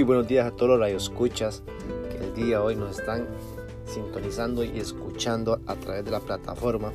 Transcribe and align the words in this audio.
Muy 0.00 0.06
buenos 0.06 0.28
días 0.28 0.46
a 0.46 0.50
todos 0.50 0.70
los 0.70 0.80
radioescuchas 0.80 1.62
que 2.10 2.24
el 2.24 2.34
día 2.34 2.56
de 2.56 2.56
hoy 2.56 2.74
nos 2.74 2.98
están 2.98 3.28
sintonizando 3.84 4.64
y 4.64 4.78
escuchando 4.78 5.60
a 5.66 5.74
través 5.74 6.06
de 6.06 6.10
la 6.10 6.20
plataforma. 6.20 6.90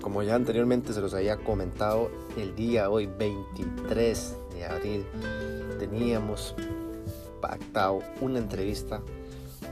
Como 0.00 0.22
ya 0.22 0.36
anteriormente 0.36 0.92
se 0.92 1.00
los 1.00 1.14
había 1.14 1.36
comentado, 1.38 2.12
el 2.36 2.54
día 2.54 2.82
de 2.82 2.86
hoy, 2.86 3.06
23 3.18 4.36
de 4.54 4.64
abril, 4.64 5.04
teníamos 5.80 6.54
pactado 7.40 7.98
una 8.20 8.38
entrevista 8.38 9.02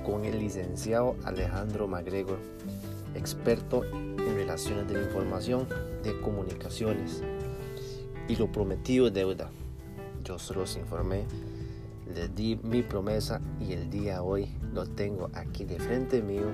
con 0.04 0.24
el 0.24 0.40
licenciado 0.40 1.14
Alejandro 1.22 1.86
MacGregor, 1.86 2.38
experto 3.14 3.84
en 3.84 4.18
relaciones 4.18 4.88
de 4.88 5.00
información 5.00 5.68
de 6.02 6.20
comunicaciones. 6.20 7.22
Y 8.26 8.34
lo 8.34 8.50
prometido 8.50 9.06
es 9.06 9.14
deuda. 9.14 9.52
Yo 10.24 10.36
se 10.40 10.52
los 10.52 10.76
informé, 10.76 11.26
les 12.14 12.34
di 12.34 12.58
mi 12.62 12.82
promesa 12.82 13.40
y 13.60 13.72
el 13.72 13.90
día 13.90 14.22
hoy 14.22 14.48
lo 14.72 14.86
tengo 14.86 15.30
aquí 15.34 15.64
de 15.64 15.78
frente 15.78 16.22
mío 16.22 16.46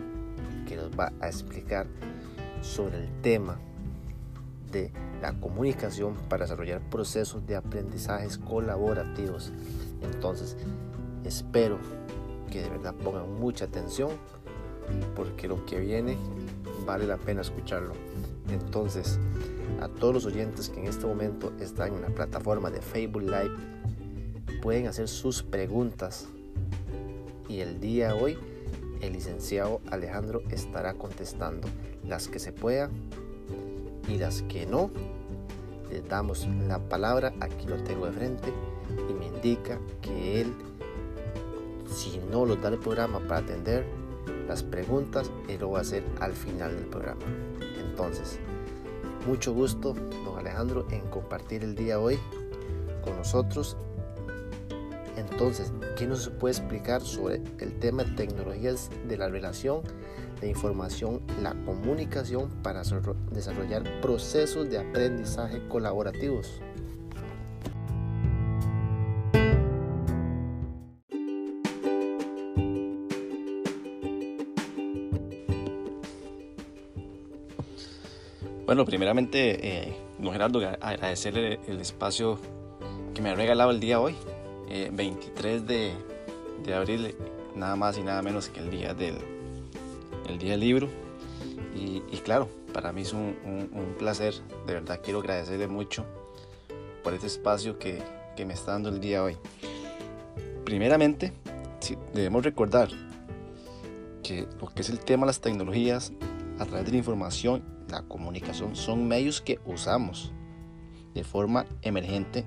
que 0.67 0.77
nos 0.77 0.91
va 0.91 1.13
a 1.21 1.29
explicar 1.29 1.87
sobre 2.61 2.99
el 2.99 3.21
tema 3.23 3.59
de 4.71 4.91
la 5.23 5.33
comunicación 5.33 6.15
para 6.29 6.45
desarrollar 6.45 6.81
procesos 6.91 7.47
de 7.47 7.57
aprendizajes 7.57 8.39
colaborativos. 8.39 9.53
Entonces, 10.03 10.57
espero 11.25 11.79
que 12.51 12.63
de 12.63 12.69
verdad 12.69 12.95
pongan 12.95 13.39
mucha 13.39 13.65
atención 13.65 14.11
porque 15.15 15.49
lo 15.49 15.65
que 15.65 15.81
viene 15.81 16.17
vale 16.85 17.07
la 17.07 17.17
pena 17.17 17.41
escucharlo. 17.41 17.95
Entonces, 18.51 19.19
a 19.81 19.89
todos 19.89 20.15
los 20.15 20.27
oyentes 20.27 20.69
que 20.69 20.81
en 20.81 20.87
este 20.87 21.07
momento 21.07 21.53
están 21.61 21.95
en 21.95 22.03
la 22.03 22.09
plataforma 22.09 22.71
de 22.71 22.81
Facebook 22.81 23.23
Live, 23.23 23.51
pueden 24.67 24.89
hacer 24.89 25.07
sus 25.07 25.45
preguntas 25.45 26.27
y 27.49 27.61
el 27.61 27.79
día 27.79 28.13
de 28.13 28.21
hoy 28.21 28.39
el 29.01 29.13
licenciado 29.13 29.81
Alejandro 29.93 30.43
estará 30.51 30.95
contestando 30.95 31.69
las 32.05 32.27
que 32.27 32.41
se 32.41 32.51
pueda 32.51 32.91
y 34.09 34.19
las 34.19 34.43
que 34.43 34.67
no. 34.67 34.91
Le 35.89 36.01
damos 36.01 36.49
la 36.67 36.81
palabra, 36.81 37.33
aquí 37.39 37.69
lo 37.69 37.77
tengo 37.85 38.07
de 38.07 38.13
frente 38.13 38.53
y 39.09 39.13
me 39.13 39.27
indica 39.27 39.79
que 40.03 40.41
él, 40.41 40.53
si 41.89 42.21
no 42.29 42.45
lo 42.45 42.57
da 42.57 42.71
el 42.71 42.79
programa 42.79 43.21
para 43.21 43.43
atender 43.43 43.87
las 44.49 44.65
preguntas, 44.65 45.31
él 45.49 45.61
lo 45.61 45.71
va 45.71 45.79
a 45.79 45.83
hacer 45.83 46.03
al 46.19 46.33
final 46.33 46.75
del 46.75 46.87
programa. 46.87 47.23
Entonces, 47.89 48.41
mucho 49.29 49.55
gusto, 49.55 49.95
don 50.25 50.37
Alejandro, 50.37 50.89
en 50.91 51.03
compartir 51.03 51.63
el 51.63 51.77
día 51.77 52.01
hoy 52.01 52.19
con 53.05 53.17
nosotros. 53.17 53.77
Entonces, 55.17 55.73
¿qué 55.97 56.07
nos 56.07 56.29
puede 56.29 56.53
explicar 56.53 57.01
sobre 57.01 57.43
el 57.59 57.79
tema 57.79 58.05
de 58.05 58.13
tecnologías 58.13 58.91
de 59.09 59.17
la 59.17 59.29
relación, 59.29 59.81
la 60.41 60.49
información, 60.49 61.23
la 61.43 61.55
comunicación 61.65 62.51
para 62.63 62.83
desarrollar 63.33 64.01
procesos 64.03 64.69
de 64.69 64.79
aprendizaje 64.79 65.67
colaborativos? 65.69 66.61
Bueno, 78.67 78.85
primeramente, 78.85 79.87
eh, 79.89 79.97
don 80.19 80.33
Gerardo, 80.33 80.59
agradecerle 80.81 81.61
el 81.69 81.81
espacio 81.81 82.39
que 83.15 83.23
me 83.23 83.31
ha 83.31 83.35
regalado 83.37 83.71
el 83.71 83.79
día 83.79 84.01
hoy, 84.01 84.17
23 84.69 85.63
eh, 85.69 85.95
de, 86.65 86.75
abril, 86.75 87.15
nada 87.55 87.77
más 87.77 87.99
y 87.99 88.03
nada 88.03 88.23
menos 88.23 88.49
que 88.49 88.61
el 88.61 88.71
día 88.71 88.95
del, 88.95 89.17
el 90.29 90.39
día 90.39 90.53
del 90.53 90.61
libro. 90.61 90.89
Y, 91.75 92.01
claro, 92.25 92.49
para 92.73 92.91
mí 92.93 93.03
es 93.03 93.13
un, 93.13 93.37
placer, 93.99 94.35
de 94.67 94.75
verdad 94.75 95.01
quiero 95.03 95.21
agradecerle 95.21 95.69
mucho 95.69 96.05
por 97.05 97.15
este 97.15 97.27
espacio 97.27 97.79
que, 97.79 98.03
me 98.45 98.55
está 98.55 98.73
dando 98.73 98.89
el 98.89 99.01
día 99.01 99.23
hoy. 99.23 99.37
Primeramente, 100.65 101.33
debemos 102.13 102.45
recordar 102.45 102.89
que 104.23 104.47
lo 104.61 104.69
que 104.69 104.83
es 104.83 104.91
el 104.91 104.99
tema 104.99 105.23
de 105.23 105.29
las 105.29 105.41
tecnologías 105.41 106.13
a 106.59 106.65
través 106.65 106.87
de 106.87 106.93
la 106.93 106.99
información 106.99 107.63
la 107.91 108.03
comunicación 108.03 108.75
son 108.75 109.07
medios 109.07 109.41
que 109.41 109.61
usamos 109.65 110.33
de 111.15 111.25
forma 111.25 111.67
emergente 111.83 112.45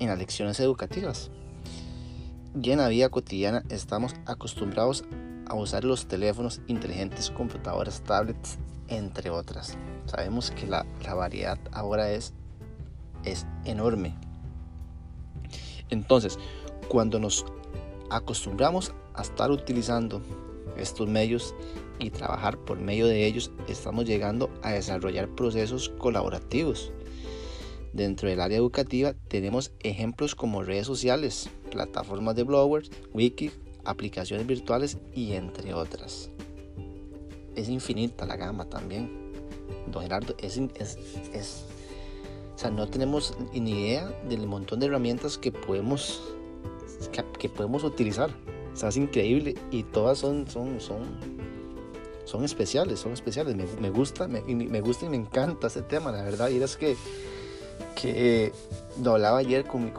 en 0.00 0.08
las 0.08 0.18
lecciones 0.18 0.58
educativas. 0.58 1.30
Ya 2.54 2.72
en 2.72 2.80
la 2.80 2.88
vida 2.88 3.08
cotidiana 3.10 3.62
estamos 3.68 4.14
acostumbrados 4.26 5.04
a 5.46 5.54
usar 5.54 5.84
los 5.84 6.06
teléfonos 6.06 6.60
inteligentes, 6.66 7.30
computadoras, 7.30 8.02
tablets, 8.02 8.58
entre 8.88 9.30
otras. 9.30 9.76
Sabemos 10.06 10.50
que 10.50 10.66
la, 10.66 10.84
variedad 11.14 11.58
ahora 11.70 12.10
es, 12.10 12.32
es 13.24 13.46
enorme. 13.64 14.16
Entonces, 15.90 16.38
cuando 16.88 17.20
nos 17.20 17.44
acostumbramos 18.10 18.92
a 19.14 19.22
estar 19.22 19.50
utilizando 19.50 20.20
estos 20.76 21.08
medios 21.08 21.54
y 21.98 22.10
trabajar 22.10 22.58
por 22.58 22.78
medio 22.78 23.06
de 23.06 23.26
ellos, 23.26 23.52
estamos 23.68 24.06
llegando 24.06 24.50
a 24.62 24.70
desarrollar 24.70 25.28
procesos 25.28 25.90
colaborativos. 25.98 26.92
Dentro 27.92 28.28
del 28.28 28.40
área 28.40 28.58
educativa 28.58 29.14
tenemos 29.28 29.72
ejemplos 29.80 30.34
como 30.34 30.62
redes 30.62 30.86
sociales, 30.86 31.50
plataformas 31.70 32.36
de 32.36 32.44
bloggers, 32.44 32.90
wiki, 33.12 33.50
aplicaciones 33.84 34.46
virtuales 34.46 34.98
y 35.14 35.32
entre 35.32 35.74
otras. 35.74 36.30
Es 37.56 37.68
infinita 37.68 38.26
la 38.26 38.36
gama 38.36 38.66
también. 38.66 39.32
Don 39.90 40.02
Gerardo, 40.02 40.34
es, 40.38 40.58
es, 41.34 41.64
o 42.54 42.58
sea, 42.58 42.70
no 42.70 42.88
tenemos 42.88 43.36
ni 43.52 43.70
idea 43.70 44.08
del 44.28 44.46
montón 44.46 44.78
de 44.78 44.86
herramientas 44.86 45.36
que 45.36 45.50
podemos, 45.50 46.22
que, 47.38 47.48
podemos 47.48 47.82
utilizar. 47.82 48.30
O 48.72 48.76
sea, 48.76 48.90
es 48.90 48.96
increíble 48.96 49.56
y 49.72 49.82
todas 49.82 50.18
son, 50.18 50.46
son, 50.48 50.80
son 50.80 51.50
son 52.24 52.44
especiales, 52.44 53.00
son 53.00 53.12
especiales. 53.12 53.56
Me, 53.80 53.90
gusta, 53.90 54.28
me, 54.28 54.42
me, 54.42 54.80
gusta 54.80 55.06
y 55.06 55.08
me 55.08 55.16
encanta 55.16 55.66
ese 55.66 55.82
tema, 55.82 56.12
la 56.12 56.22
verdad. 56.22 56.48
Y 56.50 56.62
es 56.62 56.76
que, 56.76 56.96
que 57.94 58.52
lo 59.02 59.12
hablaba 59.12 59.38
ayer 59.38 59.64
con, 59.64 59.92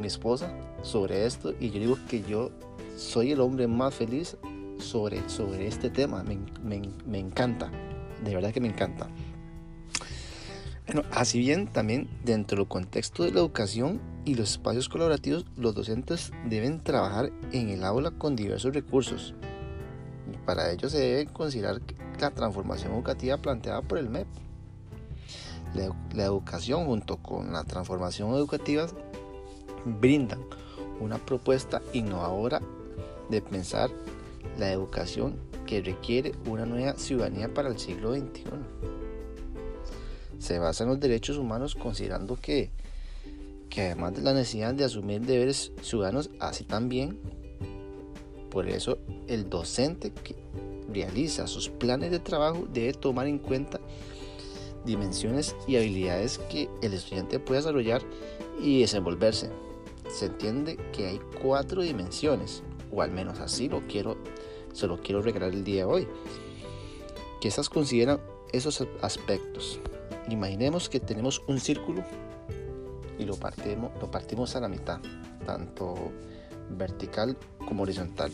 mi 0.00 0.06
esposa 0.06 0.52
sobre 0.82 1.26
esto 1.26 1.54
y 1.58 1.70
yo 1.70 1.80
digo 1.80 1.98
que 2.08 2.22
yo 2.22 2.50
soy 2.96 3.32
el 3.32 3.40
hombre 3.40 3.66
más 3.66 3.94
feliz 3.94 4.36
sobre, 4.78 5.28
sobre 5.28 5.66
este 5.66 5.90
tema. 5.90 6.22
Me, 6.22 6.38
me, 6.62 6.82
me 7.06 7.18
encanta, 7.18 7.70
de 8.24 8.34
verdad 8.34 8.52
que 8.52 8.60
me 8.60 8.68
encanta. 8.68 9.08
Bueno, 10.86 11.02
así 11.12 11.38
bien, 11.38 11.66
también 11.66 12.10
dentro 12.24 12.58
del 12.58 12.68
contexto 12.68 13.24
de 13.24 13.30
la 13.32 13.40
educación 13.40 14.00
y 14.26 14.34
los 14.34 14.50
espacios 14.50 14.88
colaborativos, 14.88 15.46
los 15.56 15.74
docentes 15.74 16.30
deben 16.46 16.82
trabajar 16.82 17.32
en 17.52 17.70
el 17.70 17.84
aula 17.84 18.10
con 18.10 18.36
diversos 18.36 18.74
recursos 18.74 19.34
para 20.44 20.70
ello 20.70 20.88
se 20.88 20.98
debe 20.98 21.26
considerar 21.26 21.80
la 22.20 22.30
transformación 22.30 22.92
educativa 22.92 23.36
planteada 23.38 23.82
por 23.82 23.98
el 23.98 24.08
MEP. 24.08 24.26
La, 25.74 26.24
educación 26.24 26.86
junto 26.86 27.16
con 27.16 27.52
la 27.52 27.64
transformación 27.64 28.34
educativa 28.34 28.86
brindan 29.84 30.40
una 31.00 31.18
propuesta 31.18 31.82
innovadora 31.92 32.60
de 33.28 33.42
pensar 33.42 33.90
la 34.58 34.70
educación 34.70 35.36
que 35.66 35.82
requiere 35.82 36.32
una 36.46 36.64
nueva 36.64 36.96
ciudadanía 36.96 37.52
para 37.52 37.68
el 37.68 37.78
siglo 37.78 38.14
XXI. 38.14 38.44
Se 40.38 40.58
basa 40.58 40.84
en 40.84 40.90
los 40.90 41.00
derechos 41.00 41.38
humanos 41.38 41.74
considerando 41.74 42.36
que, 42.36 42.70
que 43.68 43.82
además 43.82 44.14
de 44.14 44.22
la 44.22 44.32
necesidad 44.32 44.74
de 44.74 44.84
asumir 44.84 45.22
deberes 45.22 45.72
ciudadanos, 45.82 46.30
así 46.38 46.64
también 46.64 47.18
por 48.54 48.68
eso 48.68 48.98
el 49.26 49.50
docente 49.50 50.12
que 50.12 50.36
realiza 50.92 51.48
sus 51.48 51.68
planes 51.70 52.12
de 52.12 52.20
trabajo 52.20 52.68
debe 52.72 52.92
tomar 52.92 53.26
en 53.26 53.38
cuenta 53.38 53.80
dimensiones 54.84 55.56
y 55.66 55.76
habilidades 55.76 56.38
que 56.50 56.68
el 56.82 56.94
estudiante 56.94 57.38
puede 57.38 57.60
desarrollar 57.60 58.02
y 58.60 58.80
desenvolverse. 58.80 59.50
Se 60.08 60.26
entiende 60.26 60.76
que 60.92 61.06
hay 61.06 61.20
cuatro 61.42 61.82
dimensiones, 61.82 62.62
o 62.92 63.02
al 63.02 63.10
menos 63.10 63.40
así 63.40 63.68
lo 63.68 63.80
quiero, 63.86 64.16
se 64.72 64.86
lo 64.86 65.00
quiero 65.00 65.22
regalar 65.22 65.50
el 65.50 65.64
día 65.64 65.78
de 65.78 65.84
hoy, 65.84 66.08
que 67.40 67.48
estas 67.48 67.68
consideran 67.68 68.20
esos 68.52 68.86
aspectos. 69.02 69.80
Imaginemos 70.28 70.88
que 70.88 71.00
tenemos 71.00 71.42
un 71.48 71.60
círculo 71.60 72.04
y 73.18 73.24
lo 73.24 73.36
partimos, 73.36 73.90
lo 74.00 74.10
partimos 74.10 74.54
a 74.56 74.60
la 74.60 74.68
mitad, 74.68 75.00
tanto 75.44 75.94
vertical 76.70 77.36
como 77.66 77.82
horizontal. 77.82 78.30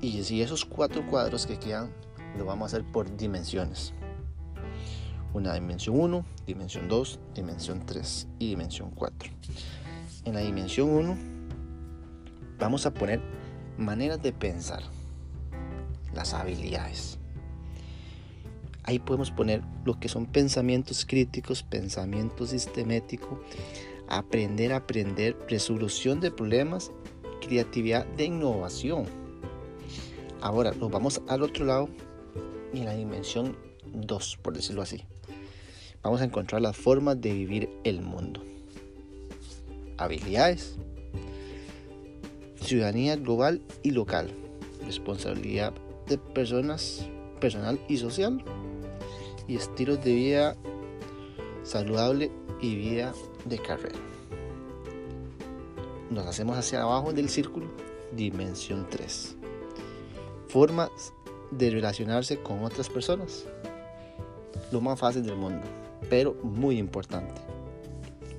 Y 0.00 0.22
si 0.24 0.42
esos 0.42 0.64
cuatro 0.64 1.06
cuadros 1.06 1.46
que 1.46 1.58
quedan, 1.58 1.90
lo 2.38 2.44
vamos 2.44 2.72
a 2.72 2.76
hacer 2.76 2.90
por 2.90 3.14
dimensiones. 3.16 3.92
Una 5.32 5.54
dimensión 5.54 6.00
1, 6.00 6.24
dimensión 6.46 6.88
2, 6.88 7.20
dimensión 7.34 7.86
3 7.86 8.28
y 8.40 8.48
dimensión 8.48 8.90
4. 8.90 9.30
En 10.24 10.34
la 10.34 10.40
dimensión 10.40 10.90
1 10.90 11.16
vamos 12.58 12.84
a 12.84 12.92
poner 12.92 13.20
maneras 13.78 14.20
de 14.22 14.32
pensar, 14.32 14.82
las 16.14 16.34
habilidades. 16.34 17.18
Ahí 18.82 18.98
podemos 18.98 19.30
poner 19.30 19.62
lo 19.84 20.00
que 20.00 20.08
son 20.08 20.26
pensamientos 20.26 21.06
críticos, 21.06 21.62
pensamiento 21.62 22.44
sistemático, 22.46 23.40
aprender 24.08 24.72
a 24.72 24.78
aprender, 24.78 25.38
resolución 25.48 26.20
de 26.20 26.32
problemas, 26.32 26.90
creatividad 27.40 28.04
de 28.04 28.24
innovación. 28.24 29.06
Ahora 30.40 30.72
nos 30.72 30.90
vamos 30.90 31.22
al 31.28 31.42
otro 31.42 31.64
lado 31.66 31.88
y 32.72 32.80
en 32.80 32.86
la 32.86 32.94
dimensión 32.94 33.56
2, 33.92 34.38
por 34.42 34.54
decirlo 34.54 34.82
así. 34.82 35.04
Vamos 36.02 36.22
a 36.22 36.24
encontrar 36.24 36.62
las 36.62 36.76
formas 36.76 37.20
de 37.20 37.32
vivir 37.32 37.68
el 37.84 38.00
mundo. 38.00 38.42
Habilidades, 39.98 40.76
ciudadanía 42.62 43.16
global 43.16 43.60
y 43.82 43.90
local, 43.90 44.30
responsabilidad 44.86 45.74
de 46.08 46.16
personas 46.16 47.06
personal 47.40 47.80
y 47.88 47.96
social, 47.96 48.42
y 49.48 49.56
estilos 49.56 50.02
de 50.04 50.14
vida 50.14 50.56
saludable 51.64 52.30
y 52.60 52.76
vida 52.76 53.12
de 53.44 53.58
carrera. 53.58 53.98
Nos 56.10 56.26
hacemos 56.26 56.56
hacia 56.56 56.82
abajo 56.82 57.12
del 57.12 57.28
círculo, 57.28 57.66
dimensión 58.12 58.86
3. 58.88 59.36
Formas 60.48 60.90
de 61.50 61.70
relacionarse 61.70 62.40
con 62.42 62.64
otras 62.64 62.88
personas. 62.88 63.46
Lo 64.72 64.80
más 64.80 64.98
fácil 64.98 65.24
del 65.24 65.36
mundo, 65.36 65.62
pero 66.08 66.34
muy 66.42 66.78
importante. 66.78 67.40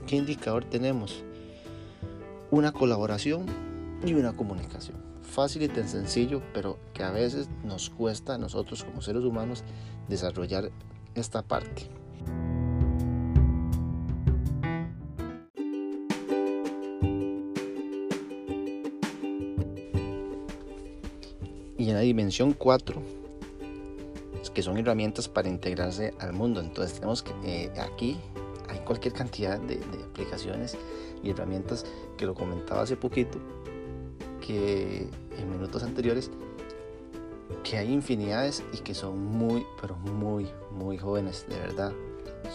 ¿Qué 0.08 0.16
indicador 0.16 0.66
tenemos? 0.66 1.24
Una 2.50 2.72
colaboración 2.72 3.46
y 4.06 4.14
una 4.14 4.34
comunicación. 4.34 4.98
Fácil 5.22 5.64
y 5.64 5.68
tan 5.70 5.88
sencillo, 5.88 6.42
pero 6.54 6.78
que 6.94 7.04
a 7.04 7.12
veces 7.12 7.48
nos 7.64 7.90
cuesta 7.90 8.36
a 8.36 8.38
nosotros 8.38 8.84
como 8.84 9.02
seres 9.02 9.24
humanos 9.24 9.64
desarrollar 10.10 10.72
esta 11.16 11.42
parte. 11.42 11.88
Y 21.78 21.90
en 21.90 21.96
la 21.96 22.02
dimensión 22.02 22.54
4, 22.54 23.02
que 24.54 24.62
son 24.62 24.78
herramientas 24.78 25.28
para 25.28 25.50
integrarse 25.50 26.14
al 26.20 26.34
mundo. 26.34 26.60
Entonces 26.60 26.94
tenemos 26.94 27.24
que 27.24 27.32
eh, 27.44 27.72
aquí 27.80 28.18
hay 28.70 28.80
cualquier 28.80 29.14
cantidad 29.14 29.60
de, 29.60 29.78
de, 29.78 30.04
aplicaciones 30.04 30.78
y 31.24 31.30
herramientas 31.30 31.86
que 32.18 32.26
lo 32.26 32.34
comentaba 32.34 32.82
hace 32.82 32.96
poquito, 32.96 33.40
que 34.46 35.08
en 35.38 35.52
minutos 35.52 35.84
anteriores, 35.84 36.32
que 37.64 37.78
hay 37.78 37.92
infinidades 37.92 38.64
y 38.74 38.78
que 38.78 38.94
son 38.94 39.24
muy, 39.24 39.66
pero 39.80 39.96
muy, 39.96 40.48
muy 40.72 40.98
jóvenes, 40.98 41.46
de 41.50 41.60
verdad. 41.60 41.94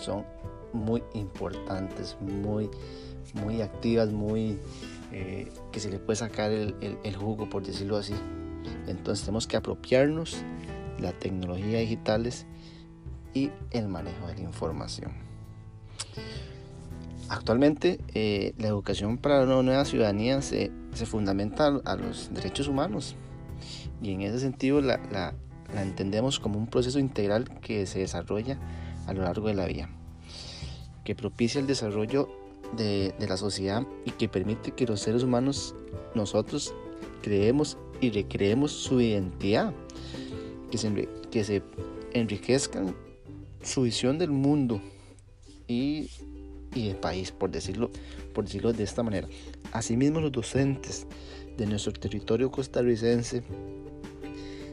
Son 0.00 0.24
muy 0.72 1.02
importantes, 1.14 2.16
muy, 2.20 2.70
muy 3.34 3.62
activas, 3.62 4.10
muy 4.10 4.58
eh, 5.12 5.50
que 5.72 5.80
se 5.80 5.90
le 5.90 5.98
puede 5.98 6.16
sacar 6.16 6.50
el, 6.50 7.16
jugo, 7.16 7.48
por 7.48 7.62
decirlo 7.62 7.96
así. 7.96 8.14
Entonces 8.86 9.24
tenemos 9.24 9.46
que 9.46 9.56
apropiarnos 9.56 10.38
la 10.98 11.12
tecnología 11.12 11.78
digitales 11.78 12.46
y 13.34 13.50
el 13.70 13.88
manejo 13.88 14.26
de 14.28 14.34
la 14.34 14.40
información. 14.40 15.12
Actualmente 17.28 17.98
eh, 18.14 18.54
la 18.58 18.68
educación 18.68 19.18
para 19.18 19.42
una 19.42 19.62
nueva 19.62 19.84
ciudadanía 19.84 20.40
se, 20.42 20.70
se 20.94 21.06
fundamenta 21.06 21.66
a 21.66 21.96
los 21.96 22.32
derechos 22.32 22.68
humanos 22.68 23.16
y 24.00 24.12
en 24.12 24.22
ese 24.22 24.38
sentido 24.38 24.80
la, 24.80 24.98
la, 25.10 25.34
la 25.74 25.82
entendemos 25.82 26.38
como 26.38 26.58
un 26.58 26.66
proceso 26.66 26.98
integral 26.98 27.48
que 27.60 27.86
se 27.86 28.00
desarrolla 28.00 28.58
a 29.06 29.12
lo 29.12 29.22
largo 29.22 29.48
de 29.48 29.54
la 29.54 29.66
vida, 29.66 29.88
que 31.04 31.14
propicia 31.14 31.60
el 31.60 31.66
desarrollo 31.66 32.28
de, 32.76 33.14
de, 33.18 33.26
la 33.28 33.36
sociedad 33.36 33.86
y 34.04 34.10
que 34.12 34.28
permite 34.28 34.72
que 34.72 34.86
los 34.86 35.00
seres 35.00 35.22
humanos, 35.22 35.74
nosotros, 36.14 36.74
creemos 37.22 37.78
y 38.00 38.10
recreemos 38.10 38.72
su 38.72 39.00
identidad, 39.00 39.72
que 40.70 40.78
se, 40.78 41.08
que 41.30 41.44
se 41.44 41.62
enriquezcan 42.12 42.94
su 43.62 43.82
visión 43.82 44.18
del 44.18 44.30
mundo 44.30 44.80
y, 45.66 46.10
y 46.74 46.88
del 46.88 46.96
país, 46.96 47.32
por 47.32 47.50
decirlo, 47.50 47.90
por 48.34 48.44
decirlo 48.44 48.72
de 48.72 48.84
esta 48.84 49.02
manera. 49.02 49.28
Asimismo, 49.72 50.20
los 50.20 50.32
docentes 50.32 51.06
de 51.56 51.66
nuestro 51.66 51.92
territorio 51.92 52.50
costarricense 52.50 53.42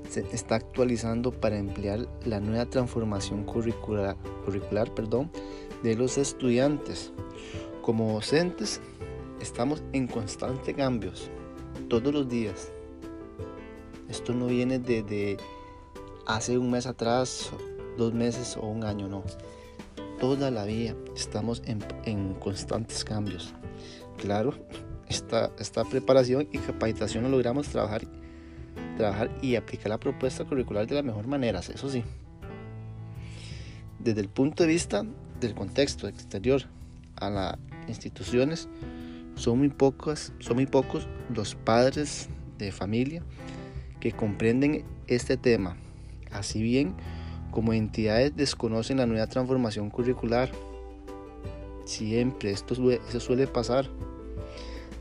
se 0.09 0.21
está 0.31 0.55
actualizando 0.55 1.31
para 1.31 1.57
emplear 1.57 2.07
la 2.25 2.39
nueva 2.39 2.67
transformación 2.67 3.43
curricular, 3.45 4.15
curricular 4.45 4.93
perdón, 4.93 5.31
de 5.81 5.95
los 5.95 6.17
estudiantes. 6.17 7.11
Como 7.81 8.13
docentes 8.13 8.79
estamos 9.41 9.81
en 9.91 10.07
constante 10.07 10.73
cambios 10.73 11.31
todos 11.89 12.13
los 12.13 12.29
días. 12.29 12.71
Esto 14.07 14.33
no 14.33 14.45
viene 14.47 14.77
de, 14.77 15.01
de 15.01 15.37
hace 16.25 16.57
un 16.57 16.71
mes 16.71 16.85
atrás, 16.85 17.51
dos 17.97 18.13
meses 18.13 18.57
o 18.57 18.67
un 18.67 18.83
año, 18.83 19.07
no. 19.07 19.23
Toda 20.19 20.51
la 20.51 20.65
vida 20.65 20.95
estamos 21.15 21.61
en, 21.65 21.83
en 22.05 22.33
constantes 22.35 23.03
cambios. 23.03 23.53
Claro, 24.17 24.53
esta, 25.09 25.51
esta 25.59 25.83
preparación 25.83 26.47
y 26.51 26.59
capacitación 26.59 27.23
lo 27.23 27.29
logramos 27.29 27.67
trabajar 27.67 28.03
trabajar 28.97 29.31
y 29.41 29.55
aplicar 29.55 29.89
la 29.89 29.99
propuesta 29.99 30.45
curricular 30.45 30.87
de 30.87 30.95
la 30.95 31.03
mejor 31.03 31.27
manera, 31.27 31.59
eso 31.59 31.89
sí. 31.89 32.03
Desde 33.99 34.21
el 34.21 34.29
punto 34.29 34.63
de 34.63 34.69
vista 34.69 35.03
del 35.39 35.53
contexto 35.53 36.07
exterior 36.07 36.63
a 37.15 37.29
las 37.29 37.57
instituciones, 37.87 38.67
son 39.35 39.59
muy 39.59 39.69
pocos, 39.69 40.31
son 40.39 40.55
muy 40.55 40.65
pocos 40.65 41.07
los 41.33 41.55
padres 41.55 42.29
de 42.57 42.71
familia 42.71 43.23
que 43.99 44.11
comprenden 44.11 44.85
este 45.07 45.37
tema, 45.37 45.77
así 46.33 46.61
bien 46.61 46.95
como 47.53 47.71
entidades 47.71 48.35
desconocen 48.35 48.97
la 48.97 49.05
nueva 49.05 49.27
transformación 49.27 49.89
curricular. 49.91 50.51
Siempre 51.85 52.51
esto 52.51 52.73
suele, 52.73 52.99
eso 53.07 53.19
suele 53.19 53.45
pasar. 53.47 53.87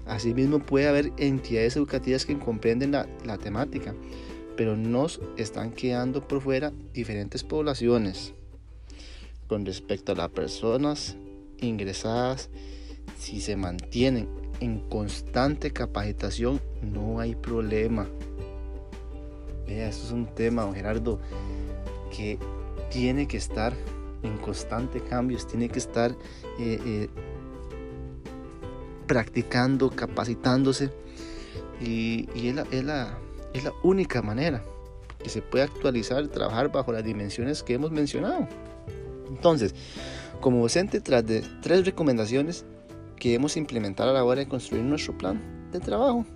Asimismo 0.07 0.59
puede 0.59 0.87
haber 0.87 1.13
entidades 1.17 1.77
educativas 1.77 2.27
que 2.27 2.39
comprenden 2.39 2.93
la, 2.93 3.09
la 3.25 3.39
temática, 3.39 3.95
pero 4.57 4.77
nos 4.77 5.21
están 5.39 5.73
quedando 5.73 6.29
por 6.29 6.43
fuera 6.43 6.73
diferentes 6.93 7.43
poblaciones. 7.43 8.35
Con 9.47 9.65
respecto 9.65 10.13
a 10.13 10.17
las 10.17 10.29
personas 10.31 11.17
ingresadas, 11.59 12.51
si 13.19 13.41
se 13.41 13.57
mantienen 13.57 14.29
en 14.61 14.81
constante 14.81 15.71
capacitación, 15.73 16.61
no 16.83 17.19
hay 17.19 17.35
problema. 17.35 18.09
Vea, 19.67 19.89
esto 19.89 20.07
es 20.07 20.13
un 20.13 20.27
tema, 20.27 20.63
don 20.63 20.75
Gerardo, 20.75 21.19
que 22.15 22.39
tiene 22.91 23.27
que 23.27 23.37
estar 23.37 23.73
en 24.23 24.39
constante 24.39 25.01
cambios, 25.01 25.47
tiene 25.47 25.69
que 25.69 25.79
estar 25.79 26.13
eh, 26.59 26.81
eh, 26.85 27.09
practicando, 29.07 29.91
capacitándose 29.91 30.91
y, 31.81 32.29
y 32.35 32.49
es, 32.49 32.55
la, 32.55 32.63
es, 32.71 32.85
la, 32.85 33.19
es, 33.53 33.65
la, 33.65 33.73
única 33.83 34.23
manera 34.23 34.63
que 35.23 35.29
se 35.29 35.43
puede 35.43 35.65
actualizar, 35.65 36.27
trabajar 36.29 36.71
bajo 36.71 36.93
las 36.93 37.05
dimensiones 37.05 37.63
que 37.63 37.75
hemos 37.75 37.91
mencionado. 37.91 38.49
Entonces, 39.29 39.75
como 40.41 40.61
docente, 40.61 41.01
tras 41.01 41.27
de 41.27 41.43
tres 41.63 41.85
recomendaciones 41.85 42.65
que 43.17 43.31
debemos 43.31 43.57
implementar 43.57 44.09
a 44.09 44.13
la 44.13 44.25
hora 44.25 44.41
de 44.41 44.49
construir 44.49 44.83
nuestro 44.83 45.17
plan 45.17 45.41
de 45.71 45.81
trabajo 45.81 46.27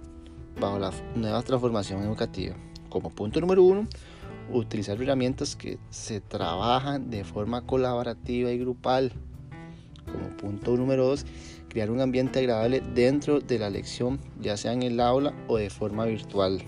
bajo 0.60 0.78
la 0.78 0.92
nueva 1.14 1.42
transformación 1.42 2.02
educativa. 2.02 2.54
Como 2.96 3.10
punto 3.10 3.42
número 3.42 3.62
uno, 3.62 3.86
utilizar 4.50 4.98
herramientas 5.02 5.54
que 5.54 5.78
se 5.90 6.22
trabajan 6.22 7.10
de 7.10 7.24
forma 7.24 7.60
colaborativa 7.66 8.50
y 8.50 8.56
grupal. 8.56 9.12
Como 10.10 10.34
punto 10.38 10.74
número 10.78 11.08
dos, 11.08 11.26
crear 11.68 11.90
un 11.90 12.00
ambiente 12.00 12.38
agradable 12.38 12.80
dentro 12.94 13.40
de 13.40 13.58
la 13.58 13.68
lección, 13.68 14.18
ya 14.40 14.56
sea 14.56 14.72
en 14.72 14.82
el 14.82 14.98
aula 14.98 15.34
o 15.46 15.58
de 15.58 15.68
forma 15.68 16.06
virtual. 16.06 16.62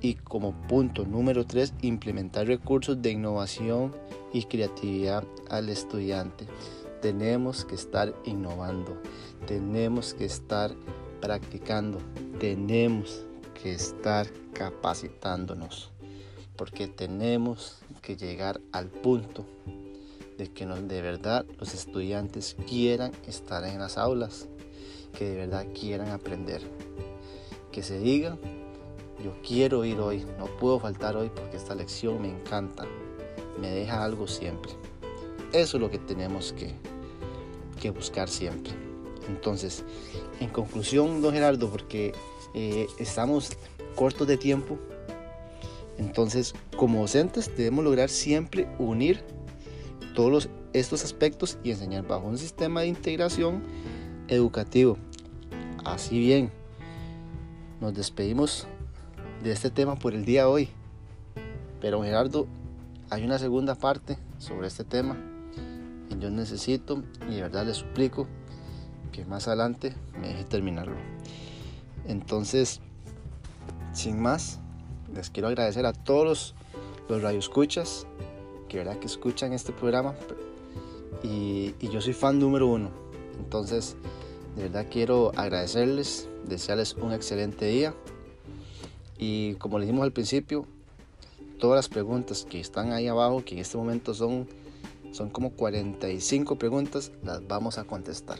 Y 0.00 0.14
como 0.14 0.60
punto 0.66 1.04
número 1.04 1.46
3, 1.46 1.74
implementar 1.82 2.48
recursos 2.48 3.00
de 3.00 3.12
innovación 3.12 3.94
y 4.32 4.42
creatividad 4.42 5.22
al 5.50 5.68
estudiante. 5.68 6.46
Tenemos 7.00 7.64
que 7.64 7.76
estar 7.76 8.12
innovando, 8.24 9.00
tenemos 9.46 10.14
que 10.14 10.24
estar 10.24 10.74
practicando, 11.20 11.98
tenemos 12.40 13.24
que 13.54 13.72
estar 13.72 14.26
capacitándonos, 14.52 15.90
porque 16.56 16.86
tenemos 16.88 17.78
que 18.02 18.16
llegar 18.16 18.60
al 18.72 18.88
punto 18.88 19.46
de 20.36 20.50
que 20.50 20.66
de 20.66 21.02
verdad 21.02 21.46
los 21.58 21.74
estudiantes 21.74 22.56
quieran 22.66 23.12
estar 23.26 23.64
en 23.64 23.78
las 23.78 23.98
aulas, 23.98 24.48
que 25.16 25.24
de 25.30 25.36
verdad 25.36 25.66
quieran 25.78 26.10
aprender. 26.10 26.62
que 27.72 27.82
se 27.82 27.98
diga, 27.98 28.38
yo 29.24 29.34
quiero 29.42 29.84
ir 29.84 29.98
hoy, 29.98 30.24
no 30.38 30.46
puedo 30.46 30.78
faltar 30.78 31.16
hoy 31.16 31.28
porque 31.34 31.56
esta 31.56 31.74
lección 31.74 32.22
me 32.22 32.28
encanta, 32.28 32.84
me 33.60 33.68
deja 33.68 34.04
algo 34.04 34.28
siempre. 34.28 34.70
Eso 35.52 35.76
es 35.76 35.80
lo 35.80 35.90
que 35.90 35.98
tenemos 35.98 36.52
que, 36.52 36.72
que 37.80 37.90
buscar 37.90 38.28
siempre. 38.28 38.72
Entonces, 39.28 39.84
en 40.40 40.50
conclusión, 40.50 41.22
don 41.22 41.32
Gerardo, 41.32 41.68
porque 41.68 42.12
eh, 42.54 42.86
estamos 42.98 43.50
cortos 43.94 44.26
de 44.26 44.36
tiempo, 44.36 44.78
entonces 45.98 46.54
como 46.76 47.00
docentes 47.00 47.50
debemos 47.56 47.84
lograr 47.84 48.08
siempre 48.08 48.68
unir 48.78 49.22
todos 50.14 50.48
estos 50.72 51.04
aspectos 51.04 51.58
y 51.62 51.70
enseñar 51.70 52.06
bajo 52.06 52.26
un 52.26 52.38
sistema 52.38 52.80
de 52.80 52.88
integración 52.88 53.62
educativo. 54.28 54.96
Así 55.84 56.18
bien, 56.18 56.50
nos 57.80 57.94
despedimos 57.94 58.66
de 59.42 59.52
este 59.52 59.70
tema 59.70 59.96
por 59.96 60.14
el 60.14 60.24
día 60.24 60.42
de 60.42 60.48
hoy. 60.48 60.68
Pero 61.80 62.02
Gerardo, 62.02 62.46
hay 63.10 63.24
una 63.24 63.38
segunda 63.38 63.74
parte 63.74 64.16
sobre 64.38 64.66
este 64.66 64.84
tema 64.84 65.16
y 66.10 66.18
yo 66.18 66.30
necesito 66.30 67.02
y 67.28 67.34
de 67.34 67.42
verdad 67.42 67.66
le 67.66 67.74
suplico 67.74 68.26
que 69.12 69.24
más 69.24 69.46
adelante 69.46 69.94
me 70.20 70.28
deje 70.28 70.44
terminarlo. 70.44 70.96
Entonces, 72.06 72.80
sin 73.92 74.20
más, 74.20 74.60
les 75.14 75.30
quiero 75.30 75.48
agradecer 75.48 75.86
a 75.86 75.92
todos 75.92 76.54
los, 77.08 77.22
radioescuchas 77.22 78.06
que 78.68 78.78
verdad 78.78 78.98
que 78.98 79.06
escuchan 79.06 79.52
este 79.52 79.72
programa 79.72 80.14
y, 81.22 81.74
yo 81.80 82.00
soy 82.00 82.12
fan 82.12 82.38
número 82.38 82.66
uno. 82.66 82.90
Entonces, 83.38 83.96
de 84.56 84.64
verdad 84.64 84.86
quiero 84.90 85.32
agradecerles, 85.36 86.28
desearles 86.46 86.94
un 86.94 87.12
excelente 87.12 87.66
día 87.66 87.94
y 89.18 89.54
como 89.54 89.78
le 89.78 89.86
dijimos 89.86 90.04
al 90.04 90.12
principio, 90.12 90.66
todas 91.58 91.76
las 91.76 91.88
preguntas 91.88 92.46
que 92.48 92.58
están 92.58 92.92
ahí 92.92 93.06
abajo, 93.06 93.44
que 93.44 93.54
en 93.54 93.60
este 93.60 93.76
momento 93.76 94.12
son, 94.14 94.48
son 95.12 95.30
como 95.30 95.50
45 95.50 96.56
preguntas, 96.56 97.12
las 97.22 97.46
vamos 97.46 97.78
a 97.78 97.84
contestar. 97.84 98.38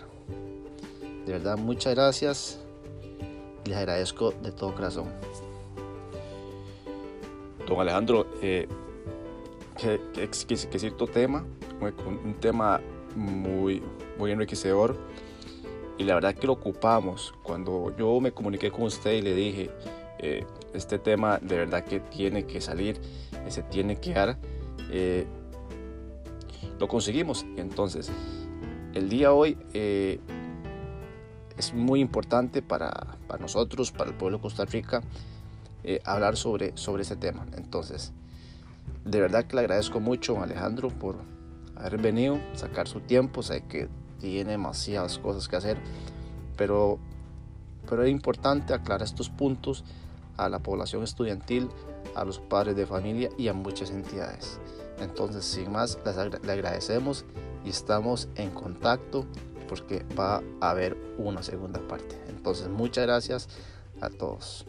De 1.26 1.32
verdad, 1.32 1.56
muchas 1.56 1.94
gracias. 1.94 2.63
Les 3.66 3.76
agradezco 3.76 4.32
de 4.42 4.52
todo 4.52 4.74
corazón. 4.74 5.06
Don 7.66 7.80
Alejandro, 7.80 8.26
eh, 8.42 8.68
qué, 9.78 10.00
exquisito 10.22 11.06
tema, 11.06 11.44
un 11.80 12.34
tema 12.40 12.80
muy, 13.16 13.82
muy 14.18 14.32
enriquecedor 14.32 14.96
y 15.96 16.04
la 16.04 16.14
verdad 16.14 16.34
que 16.34 16.46
lo 16.46 16.54
ocupamos. 16.54 17.34
Cuando 17.42 17.94
yo 17.96 18.20
me 18.20 18.32
comuniqué 18.32 18.70
con 18.70 18.82
usted 18.82 19.12
y 19.12 19.22
le 19.22 19.34
dije, 19.34 19.70
eh, 20.18 20.44
este 20.72 20.98
tema 20.98 21.38
de 21.40 21.58
verdad 21.58 21.84
que 21.84 22.00
tiene 22.00 22.44
que 22.46 22.60
salir, 22.60 23.00
se 23.48 23.62
tiene 23.62 23.96
que 23.96 24.12
dar, 24.12 24.38
eh, 24.90 25.26
lo 26.78 26.88
conseguimos. 26.88 27.44
Entonces, 27.56 28.10
el 28.94 29.08
día 29.08 29.32
hoy 29.32 29.56
eh, 29.72 30.20
es 31.56 31.72
muy 31.74 32.00
importante 32.00 32.62
para, 32.62 33.16
para, 33.26 33.40
nosotros, 33.40 33.92
para 33.92 34.10
el 34.10 34.16
pueblo 34.16 34.38
de 34.38 34.42
Costa 34.42 34.64
Rica, 34.64 35.02
eh, 35.84 36.00
hablar 36.04 36.36
sobre, 36.36 36.76
sobre 36.76 37.02
ese 37.02 37.16
tema. 37.16 37.46
Entonces, 37.56 38.12
de 39.04 39.20
verdad 39.20 39.44
que 39.44 39.56
le 39.56 39.60
agradezco 39.60 40.00
mucho 40.00 40.38
a 40.38 40.44
Alejandro 40.44 40.88
por 40.88 41.16
haber 41.76 42.00
venido, 42.00 42.38
sacar 42.54 42.88
su 42.88 43.00
tiempo, 43.00 43.42
sé 43.42 43.62
que 43.62 43.88
tiene 44.20 44.52
demasiadas 44.52 45.18
cosas 45.18 45.48
que 45.48 45.56
hacer, 45.56 45.78
pero, 46.56 46.98
pero 47.88 48.04
es 48.04 48.10
importante 48.10 48.72
aclarar 48.72 49.02
estos 49.02 49.28
puntos 49.28 49.84
a 50.36 50.48
la 50.48 50.60
población 50.60 51.02
estudiantil, 51.02 51.68
a 52.14 52.24
los 52.24 52.38
padres 52.38 52.76
de 52.76 52.86
familia 52.86 53.28
y 53.36 53.48
a 53.48 53.52
muchas 53.52 53.90
entidades. 53.90 54.58
Entonces, 55.00 55.44
sin 55.44 55.72
más, 55.72 55.98
le 56.42 56.52
agradecemos 56.52 57.24
y 57.64 57.70
estamos 57.70 58.28
en 58.36 58.50
contacto 58.50 59.26
porque 59.74 60.04
va 60.16 60.40
a 60.60 60.70
haber 60.70 60.96
una 61.18 61.42
segunda 61.42 61.80
parte. 61.88 62.16
Entonces, 62.28 62.68
muchas 62.68 63.06
gracias 63.06 63.48
a 64.00 64.08
todos. 64.08 64.64